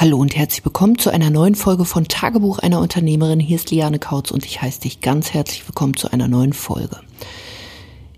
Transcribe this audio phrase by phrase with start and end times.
[0.00, 3.38] Hallo und herzlich willkommen zu einer neuen Folge von Tagebuch einer Unternehmerin.
[3.38, 6.96] Hier ist Liane Kautz und ich heiße dich ganz herzlich willkommen zu einer neuen Folge.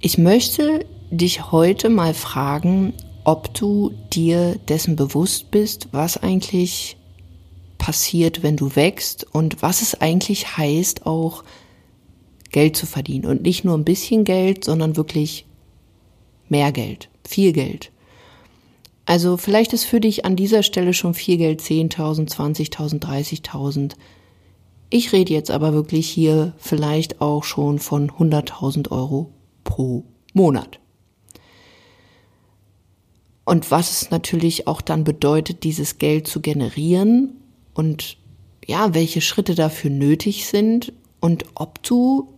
[0.00, 6.98] Ich möchte dich heute mal fragen, ob du dir dessen bewusst bist, was eigentlich
[7.78, 11.42] passiert, wenn du wächst und was es eigentlich heißt, auch
[12.52, 13.26] Geld zu verdienen.
[13.26, 15.46] Und nicht nur ein bisschen Geld, sondern wirklich
[16.48, 17.90] mehr Geld, viel Geld.
[19.12, 23.92] Also vielleicht ist für dich an dieser Stelle schon viel Geld 10.000, 20.000, 30.000.
[24.88, 29.30] Ich rede jetzt aber wirklich hier vielleicht auch schon von 100.000 Euro
[29.64, 30.80] pro Monat.
[33.44, 37.36] Und was es natürlich auch dann bedeutet, dieses Geld zu generieren
[37.74, 38.16] und
[38.64, 42.32] ja, welche Schritte dafür nötig sind und ob du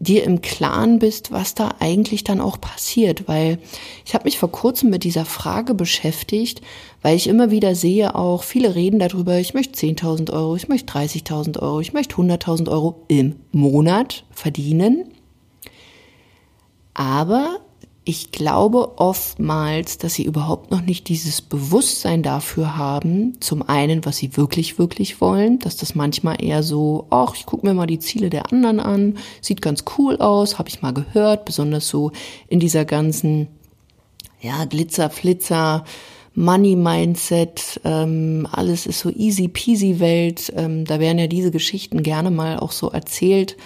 [0.00, 3.58] dir im Klaren bist, was da eigentlich dann auch passiert, weil
[4.04, 6.62] ich habe mich vor kurzem mit dieser Frage beschäftigt,
[7.02, 10.92] weil ich immer wieder sehe auch, viele reden darüber, ich möchte 10.000 Euro, ich möchte
[10.92, 15.04] 30.000 Euro, ich möchte 100.000 Euro im Monat verdienen.
[16.94, 17.58] Aber
[18.04, 24.16] ich glaube oftmals, dass sie überhaupt noch nicht dieses Bewusstsein dafür haben, zum einen, was
[24.16, 27.98] sie wirklich, wirklich wollen, dass das manchmal eher so, ach, ich gucke mir mal die
[27.98, 32.10] Ziele der anderen an, sieht ganz cool aus, habe ich mal gehört, besonders so
[32.48, 33.48] in dieser ganzen,
[34.40, 35.84] ja, Glitzer, Flitzer,
[36.34, 42.30] Money-Mindset, ähm, alles ist so easy peasy Welt, ähm, da werden ja diese Geschichten gerne
[42.30, 43.58] mal auch so erzählt,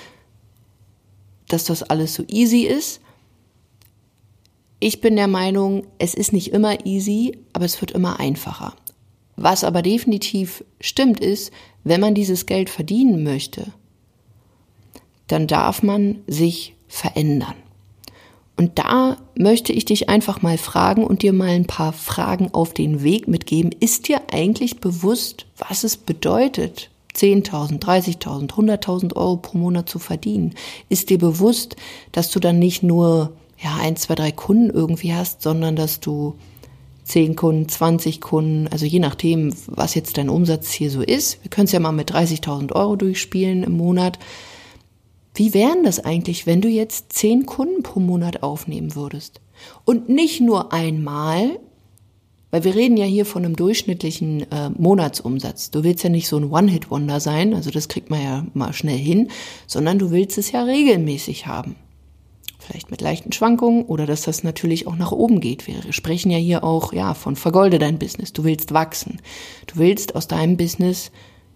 [1.48, 3.00] dass das alles so easy ist.
[4.86, 8.74] Ich bin der Meinung, es ist nicht immer easy, aber es wird immer einfacher.
[9.34, 11.52] Was aber definitiv stimmt ist,
[11.84, 13.72] wenn man dieses Geld verdienen möchte,
[15.26, 17.54] dann darf man sich verändern.
[18.58, 22.74] Und da möchte ich dich einfach mal fragen und dir mal ein paar Fragen auf
[22.74, 23.74] den Weg mitgeben.
[23.80, 30.54] Ist dir eigentlich bewusst, was es bedeutet, 10.000, 30.000, 100.000 Euro pro Monat zu verdienen?
[30.90, 31.74] Ist dir bewusst,
[32.12, 36.34] dass du dann nicht nur ja, ein, zwei, drei Kunden irgendwie hast, sondern dass du
[37.04, 41.42] zehn Kunden, 20 Kunden, also je nachdem, was jetzt dein Umsatz hier so ist.
[41.44, 44.18] Wir können es ja mal mit 30.000 Euro durchspielen im Monat.
[45.34, 49.40] Wie wären das eigentlich, wenn du jetzt zehn Kunden pro Monat aufnehmen würdest?
[49.84, 51.58] Und nicht nur einmal,
[52.50, 55.70] weil wir reden ja hier von einem durchschnittlichen äh, Monatsumsatz.
[55.70, 58.98] Du willst ja nicht so ein One-Hit-Wonder sein, also das kriegt man ja mal schnell
[58.98, 59.28] hin,
[59.66, 61.76] sondern du willst es ja regelmäßig haben
[62.64, 65.66] vielleicht mit leichten Schwankungen oder dass das natürlich auch nach oben geht.
[65.66, 68.32] Wir sprechen ja hier auch ja von vergolde dein Business.
[68.32, 69.20] Du willst wachsen.
[69.66, 71.10] Du willst aus deinem Business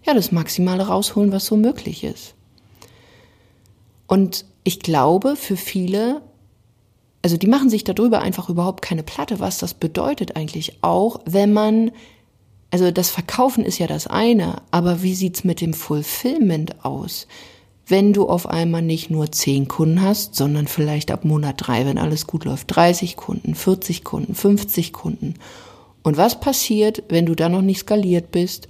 [0.05, 2.35] ja das Maximale rausholen, was so möglich ist.
[4.07, 6.21] Und ich glaube, für viele,
[7.21, 11.53] also die machen sich darüber einfach überhaupt keine Platte, was das bedeutet eigentlich auch, wenn
[11.53, 11.91] man
[12.71, 17.27] also das Verkaufen ist ja das eine, aber wie sieht's mit dem Fulfillment aus?
[17.89, 21.97] Wenn du auf einmal nicht nur 10 Kunden hast, sondern vielleicht ab Monat 3, wenn
[21.97, 25.33] alles gut läuft, 30 Kunden, 40 Kunden, 50 Kunden.
[26.03, 28.69] Und was passiert, wenn du dann noch nicht skaliert bist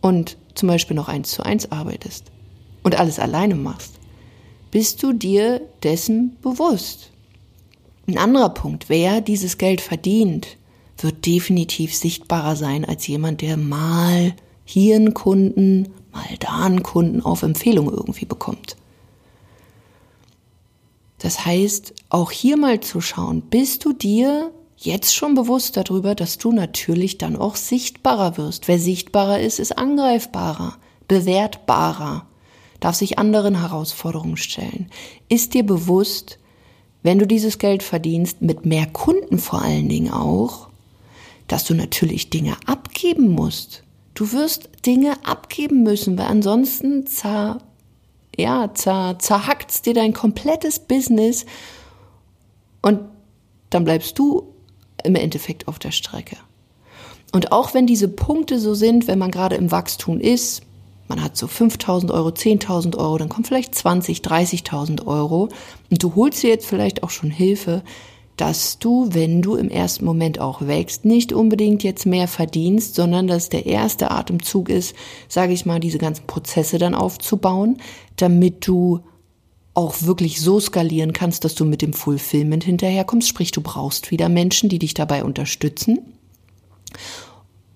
[0.00, 2.24] und zum Beispiel noch eins zu eins arbeitest
[2.82, 3.92] und alles alleine machst?
[4.70, 7.10] Bist du dir dessen bewusst?
[8.08, 10.58] Ein anderer Punkt, wer dieses Geld verdient,
[10.98, 14.34] wird definitiv sichtbarer sein als jemand, der mal
[14.64, 18.76] hier einen Kunden, mal da einen Kunden auf Empfehlung irgendwie bekommt.
[21.18, 26.38] Das heißt, auch hier mal zu schauen, bist du dir jetzt schon bewusst darüber, dass
[26.38, 28.68] du natürlich dann auch sichtbarer wirst.
[28.68, 30.76] Wer sichtbarer ist, ist angreifbarer,
[31.08, 32.26] bewertbarer,
[32.80, 34.90] darf sich anderen Herausforderungen stellen.
[35.28, 36.38] Ist dir bewusst,
[37.02, 40.68] wenn du dieses Geld verdienst, mit mehr Kunden vor allen Dingen auch,
[41.48, 43.82] dass du natürlich Dinge abgeben musst.
[44.16, 47.58] Du wirst Dinge abgeben müssen, weil ansonsten zer,
[48.34, 51.44] ja, zer, zerhackt's dir dein komplettes Business
[52.80, 53.00] und
[53.68, 54.54] dann bleibst du
[55.04, 56.38] im Endeffekt auf der Strecke.
[57.32, 60.62] Und auch wenn diese Punkte so sind, wenn man gerade im Wachstum ist,
[61.08, 65.50] man hat so 5000 Euro, 10.000 Euro, dann kommt vielleicht 20, 30.000 Euro
[65.90, 67.82] und du holst dir jetzt vielleicht auch schon Hilfe,
[68.36, 73.26] dass du, wenn du im ersten Moment auch wächst, nicht unbedingt jetzt mehr verdienst, sondern
[73.26, 74.94] dass der erste Atemzug ist,
[75.28, 77.78] sage ich mal, diese ganzen Prozesse dann aufzubauen,
[78.16, 79.00] damit du
[79.72, 83.28] auch wirklich so skalieren kannst, dass du mit dem Fulfillment hinterherkommst.
[83.28, 85.98] Sprich, du brauchst wieder Menschen, die dich dabei unterstützen.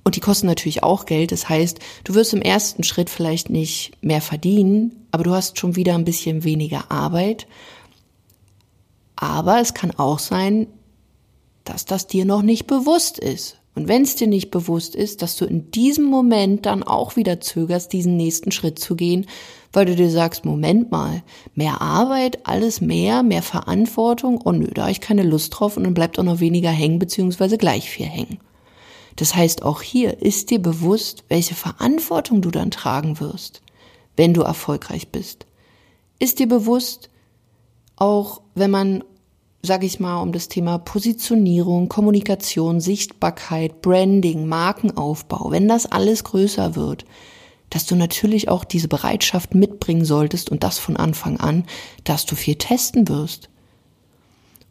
[0.02, 1.30] Und die kosten natürlich auch Geld.
[1.30, 5.76] Das heißt, du wirst im ersten Schritt vielleicht nicht mehr verdienen, aber du hast schon
[5.76, 7.46] wieder ein bisschen weniger Arbeit
[9.20, 10.67] aber es kann auch sein,
[11.64, 13.58] dass das dir noch nicht bewusst ist.
[13.75, 17.38] Und wenn es dir nicht bewusst ist, dass du in diesem Moment dann auch wieder
[17.40, 19.26] zögerst, diesen nächsten Schritt zu gehen,
[19.72, 21.22] weil du dir sagst, Moment mal,
[21.55, 25.84] mehr Arbeit, alles mehr, mehr Verantwortung, oh nö, da habe ich keine Lust drauf und
[25.84, 28.38] dann bleibt auch noch weniger hängen, beziehungsweise gleich viel hängen.
[29.16, 33.61] Das heißt, auch hier ist dir bewusst, welche Verantwortung du dann tragen wirst,
[34.16, 35.44] wenn du erfolgreich bist.
[36.19, 37.11] Ist dir bewusst,
[38.00, 39.05] auch wenn man,
[39.62, 46.75] sag ich mal, um das Thema Positionierung, Kommunikation, Sichtbarkeit, Branding, Markenaufbau, wenn das alles größer
[46.75, 47.05] wird,
[47.69, 51.64] dass du natürlich auch diese Bereitschaft mitbringen solltest und das von Anfang an,
[52.02, 53.49] dass du viel testen wirst.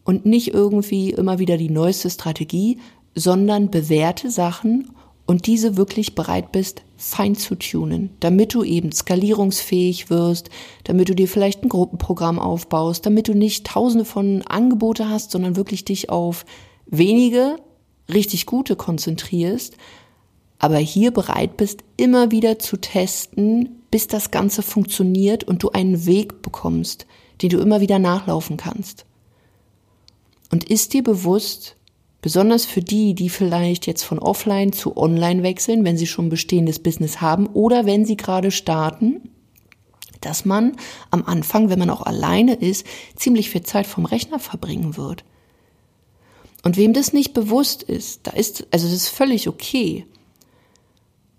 [0.04, 2.80] Und nicht irgendwie immer wieder die neueste Strategie,
[3.14, 4.90] sondern bewährte Sachen
[5.30, 10.50] und diese wirklich bereit bist, fein zu tunen, damit du eben skalierungsfähig wirst,
[10.86, 15.56] damit du dir vielleicht ein Gruppenprogramm aufbaust, damit du nicht tausende von Angebote hast, sondern
[15.56, 16.48] wirklich dich auf
[16.88, 17.58] wenige
[18.12, 19.78] richtig gute konzentrierst,
[20.58, 26.08] aber hier bereit bist, immer wieder zu testen, bis das Ganze funktioniert und du einen
[26.08, 27.06] Weg bekommst,
[27.44, 29.06] den du immer wieder nachlaufen kannst.
[30.50, 31.76] Und ist dir bewusst,
[32.22, 36.80] besonders für die, die vielleicht jetzt von offline zu online wechseln, wenn sie schon bestehendes
[36.80, 39.30] Business haben oder wenn sie gerade starten,
[40.22, 40.76] dass man
[41.12, 42.86] am Anfang, wenn man auch alleine ist,
[43.16, 45.24] ziemlich viel Zeit vom Rechner verbringen wird.
[46.64, 50.06] Und wem das nicht bewusst ist, da ist, also das ist völlig okay.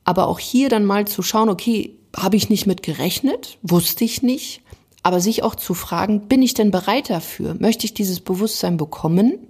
[0.04, 4.22] Aber auch hier dann mal zu schauen, okay, habe ich nicht mit gerechnet, wusste ich
[4.22, 4.62] nicht,
[5.02, 7.54] aber sich auch zu fragen, bin ich denn bereit dafür?
[7.58, 9.46] Möchte ich dieses Bewusstsein bekommen?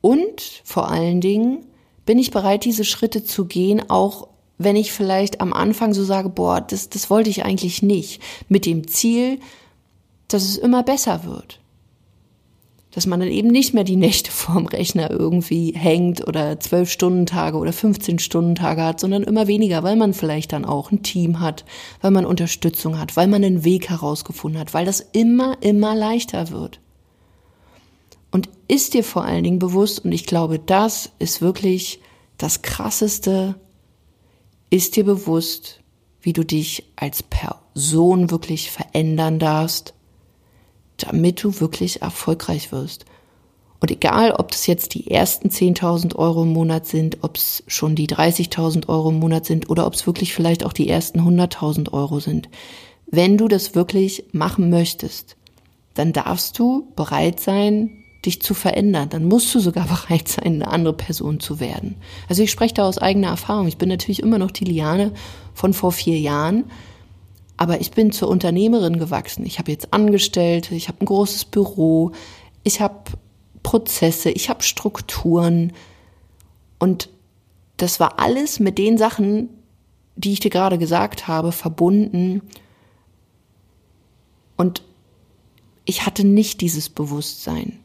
[0.00, 1.66] Und vor allen Dingen,
[2.06, 6.28] bin ich bereit, diese Schritte zu gehen, auch wenn ich vielleicht am Anfang so sage,
[6.28, 9.38] boah, das, das wollte ich eigentlich nicht, mit dem Ziel,
[10.28, 11.60] dass es immer besser wird
[12.92, 17.26] dass man dann eben nicht mehr die Nächte vorm Rechner irgendwie hängt oder zwölf Stunden
[17.26, 21.02] Tage oder 15 Stunden Tage hat, sondern immer weniger, weil man vielleicht dann auch ein
[21.02, 21.64] Team hat,
[22.00, 26.50] weil man Unterstützung hat, weil man einen Weg herausgefunden hat, weil das immer, immer leichter
[26.50, 26.80] wird.
[28.30, 32.00] Und ist dir vor allen Dingen bewusst, und ich glaube, das ist wirklich
[32.38, 33.56] das Krasseste,
[34.70, 35.80] ist dir bewusst,
[36.22, 39.94] wie du dich als Person wirklich verändern darfst,
[40.98, 43.04] damit du wirklich erfolgreich wirst.
[43.80, 47.94] Und egal, ob das jetzt die ersten 10.000 Euro im Monat sind, ob es schon
[47.94, 51.92] die 30.000 Euro im Monat sind oder ob es wirklich vielleicht auch die ersten 100.000
[51.92, 52.50] Euro sind,
[53.06, 55.36] wenn du das wirklich machen möchtest,
[55.94, 59.08] dann darfst du bereit sein, dich zu verändern.
[59.08, 61.96] Dann musst du sogar bereit sein, eine andere Person zu werden.
[62.28, 63.66] Also ich spreche da aus eigener Erfahrung.
[63.66, 65.12] Ich bin natürlich immer noch die Liane
[65.54, 66.64] von vor vier Jahren,
[67.56, 69.44] aber ich bin zur Unternehmerin gewachsen.
[69.44, 72.12] Ich habe jetzt Angestellte, ich habe ein großes Büro,
[72.64, 73.12] ich habe
[73.62, 75.72] Prozesse, ich habe Strukturen.
[76.78, 77.10] Und
[77.76, 79.50] das war alles mit den Sachen,
[80.16, 82.42] die ich dir gerade gesagt habe, verbunden.
[84.56, 84.82] Und
[85.84, 87.78] ich hatte nicht dieses Bewusstsein.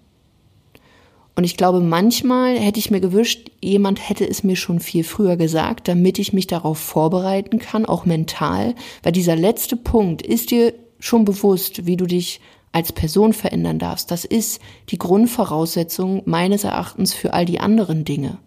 [1.35, 5.35] Und ich glaube, manchmal hätte ich mir gewünscht, jemand hätte es mir schon viel früher
[5.35, 8.73] gesagt, damit ich mich darauf vorbereiten kann, auch mental.
[9.03, 12.39] Weil dieser letzte Punkt ist dir schon bewusst, wie du dich
[12.71, 14.11] als Person verändern darfst.
[14.11, 18.37] Das ist die Grundvoraussetzung meines Erachtens für all die anderen Dinge.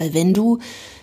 [0.00, 0.58] Weil wenn du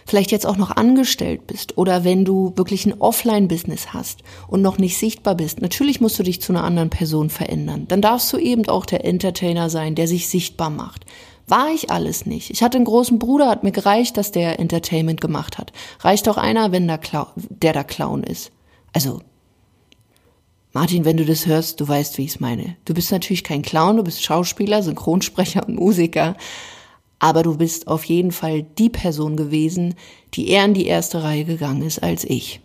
[0.05, 4.77] vielleicht jetzt auch noch angestellt bist oder wenn du wirklich ein Offline-Business hast und noch
[4.77, 7.85] nicht sichtbar bist, natürlich musst du dich zu einer anderen Person verändern.
[7.87, 11.05] Dann darfst du eben auch der Entertainer sein, der sich sichtbar macht.
[11.47, 12.49] War ich alles nicht.
[12.49, 15.73] Ich hatte einen großen Bruder, hat mir gereicht, dass der Entertainment gemacht hat.
[15.99, 18.51] Reicht auch einer, wenn der, Clown, der da Clown ist.
[18.93, 19.21] Also,
[20.73, 22.75] Martin, wenn du das hörst, du weißt, wie ich es meine.
[22.85, 26.35] Du bist natürlich kein Clown, du bist Schauspieler, Synchronsprecher und Musiker
[27.19, 29.95] aber du bist auf jeden Fall die Person gewesen,
[30.33, 32.61] die eher in die erste Reihe gegangen ist als ich.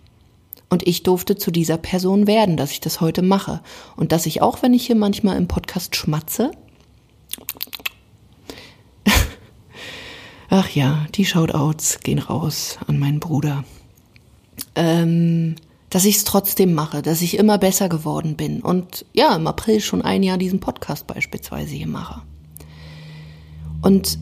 [0.69, 3.61] Und ich durfte zu dieser Person werden, dass ich das heute mache.
[3.97, 6.53] Und dass ich auch, wenn ich hier manchmal im Podcast schmatze,
[10.49, 13.65] ach ja, die Shoutouts gehen raus an meinen Bruder,
[14.77, 15.57] ähm,
[15.91, 19.81] dass ich es trotzdem mache, dass ich immer besser geworden bin und ja, im April
[19.81, 22.23] schon ein Jahr diesen Podcast beispielsweise hier mache.
[23.83, 24.19] Und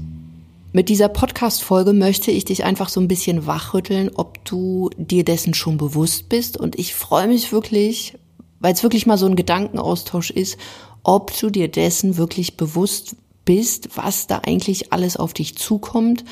[0.72, 5.54] mit dieser Podcast-Folge möchte ich dich einfach so ein bisschen wachrütteln, ob du dir dessen
[5.54, 6.56] schon bewusst bist.
[6.56, 8.14] Und ich freue mich wirklich,
[8.60, 10.58] weil es wirklich mal so ein Gedankenaustausch ist,
[11.02, 16.24] ob du dir dessen wirklich bewusst bist, was da eigentlich alles auf dich zukommt.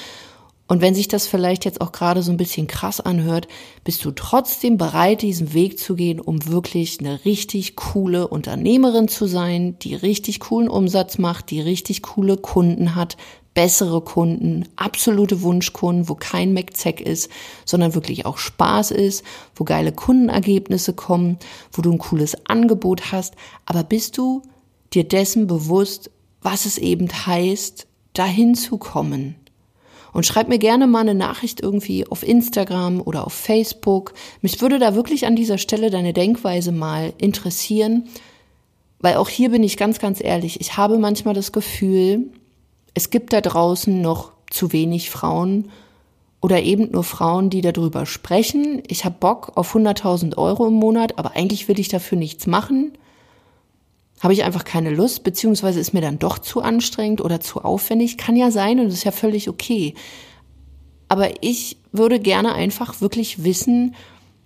[0.69, 3.47] Und wenn sich das vielleicht jetzt auch gerade so ein bisschen krass anhört,
[3.85, 9.27] bist du trotzdem bereit, diesen Weg zu gehen, um wirklich eine richtig coole Unternehmerin zu
[9.27, 13.17] sein, die richtig coolen Umsatz macht, die richtig coole Kunden hat,
[13.55, 17.31] bessere Kunden, absolute Wunschkunden, wo kein McZeck ist,
[17.65, 21.39] sondern wirklich auch Spaß ist, wo geile Kundenergebnisse kommen,
[21.73, 23.35] wo du ein cooles Angebot hast.
[23.65, 24.43] Aber bist du
[24.93, 26.11] dir dessen bewusst,
[26.43, 29.37] was es eben heißt, dahin zu kommen?
[30.17, 34.15] Und schreib mir gerne mal eine Nachricht irgendwie auf Instagram oder auf Facebook.
[34.41, 38.09] Mich würde da wirklich an dieser Stelle deine Denkweise mal interessieren,
[38.99, 40.59] weil auch hier bin ich ganz, ganz ehrlich.
[40.59, 42.31] Ich habe manchmal das Gefühl,
[42.95, 45.71] es gibt da draußen noch zu wenig Frauen
[46.41, 48.83] oder eben nur Frauen, die darüber sprechen.
[48.89, 52.93] Ich habe Bock auf 100.000 Euro im Monat, aber eigentlich will ich dafür nichts machen.
[54.21, 58.17] Habe ich einfach keine Lust, beziehungsweise ist mir dann doch zu anstrengend oder zu aufwendig.
[58.17, 59.95] Kann ja sein und ist ja völlig okay.
[61.09, 63.95] Aber ich würde gerne einfach wirklich wissen,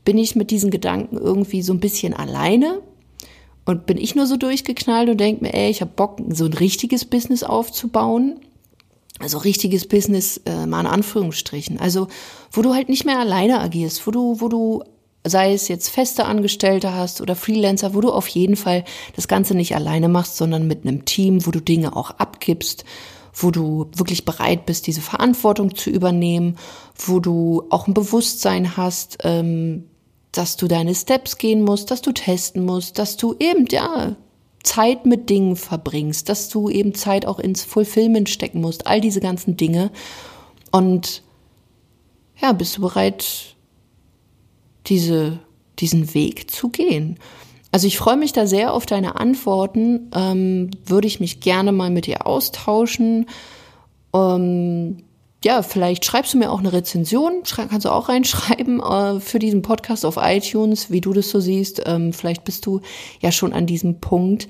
[0.04, 2.82] bin ich mit diesen Gedanken irgendwie so ein bisschen alleine?
[3.64, 6.54] Und bin ich nur so durchgeknallt und denke mir, ey, ich habe Bock, so ein
[6.54, 8.40] richtiges Business aufzubauen.
[9.20, 11.78] Also richtiges Business, äh, mal in Anführungsstrichen.
[11.78, 12.08] Also,
[12.50, 14.82] wo du halt nicht mehr alleine agierst, wo du, wo du
[15.24, 18.84] sei es jetzt feste Angestellte hast oder Freelancer, wo du auf jeden Fall
[19.16, 22.84] das Ganze nicht alleine machst, sondern mit einem Team, wo du Dinge auch abgibst,
[23.34, 26.56] wo du wirklich bereit bist, diese Verantwortung zu übernehmen,
[26.96, 29.84] wo du auch ein Bewusstsein hast, ähm,
[30.32, 34.16] dass du deine Steps gehen musst, dass du testen musst, dass du eben, ja,
[34.62, 39.20] Zeit mit Dingen verbringst, dass du eben Zeit auch ins Fulfillment stecken musst, all diese
[39.20, 39.90] ganzen Dinge.
[40.70, 41.22] Und
[42.40, 43.56] ja, bist du bereit,
[44.86, 45.40] diese,
[45.78, 47.18] diesen Weg zu gehen.
[47.72, 50.10] Also ich freue mich da sehr auf deine Antworten.
[50.14, 53.26] Ähm, würde ich mich gerne mal mit dir austauschen.
[54.14, 55.04] Ähm,
[55.42, 59.62] ja, vielleicht schreibst du mir auch eine Rezension, kannst du auch reinschreiben äh, für diesen
[59.62, 61.82] Podcast auf iTunes, wie du das so siehst.
[61.86, 62.80] Ähm, vielleicht bist du
[63.20, 64.48] ja schon an diesem Punkt.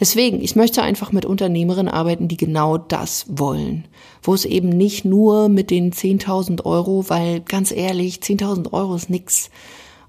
[0.00, 3.86] Deswegen, ich möchte einfach mit Unternehmerinnen arbeiten, die genau das wollen.
[4.22, 9.10] Wo es eben nicht nur mit den 10.000 Euro, weil ganz ehrlich, 10.000 Euro ist
[9.10, 9.50] nix.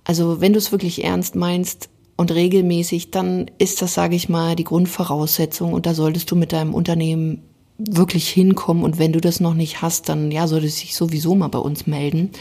[0.03, 4.55] Also wenn du es wirklich ernst meinst und regelmäßig, dann ist das, sage ich mal,
[4.55, 7.43] die Grundvoraussetzung und da solltest du mit deinem Unternehmen
[7.79, 11.34] wirklich hinkommen und wenn du das noch nicht hast, dann ja, solltest du dich sowieso
[11.34, 12.31] mal bei uns melden.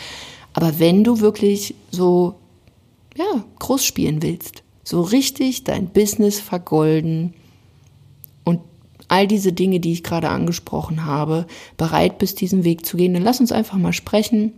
[0.52, 2.34] Aber wenn du wirklich so,
[3.16, 7.34] ja, groß spielen willst, so richtig dein Business vergolden
[9.08, 11.46] all diese Dinge, die ich gerade angesprochen habe,
[11.76, 14.52] bereit bist, diesen Weg zu gehen, dann lass uns einfach mal sprechen,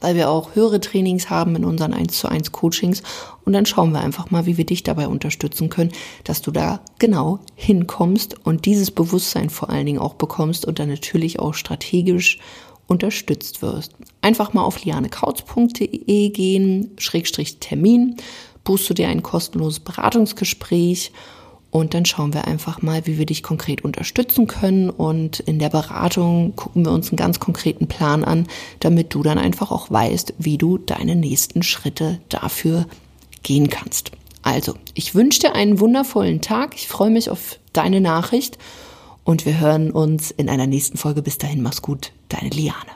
[0.00, 3.02] weil wir auch höhere Trainings haben in unseren 1 zu 1 Coachings
[3.44, 5.92] und dann schauen wir einfach mal, wie wir dich dabei unterstützen können,
[6.24, 10.88] dass du da genau hinkommst und dieses Bewusstsein vor allen Dingen auch bekommst und dann
[10.88, 12.38] natürlich auch strategisch
[12.86, 13.92] unterstützt wirst.
[14.20, 18.16] Einfach mal auf lianekautz.de gehen, Schrägstrich Termin,
[18.62, 21.12] buchst du dir ein kostenloses Beratungsgespräch
[21.74, 24.90] und dann schauen wir einfach mal, wie wir dich konkret unterstützen können.
[24.90, 28.46] Und in der Beratung gucken wir uns einen ganz konkreten Plan an,
[28.78, 32.86] damit du dann einfach auch weißt, wie du deine nächsten Schritte dafür
[33.42, 34.12] gehen kannst.
[34.42, 36.76] Also, ich wünsche dir einen wundervollen Tag.
[36.76, 38.56] Ich freue mich auf deine Nachricht
[39.24, 41.22] und wir hören uns in einer nächsten Folge.
[41.22, 42.92] Bis dahin, mach's gut, deine Liane.